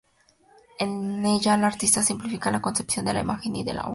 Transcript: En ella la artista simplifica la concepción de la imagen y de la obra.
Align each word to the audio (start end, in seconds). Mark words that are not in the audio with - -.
En 0.79 1.23
ella 1.23 1.57
la 1.57 1.67
artista 1.67 2.01
simplifica 2.01 2.49
la 2.49 2.59
concepción 2.59 3.05
de 3.05 3.13
la 3.13 3.19
imagen 3.21 3.55
y 3.55 3.63
de 3.63 3.73
la 3.75 3.81
obra. 3.83 3.89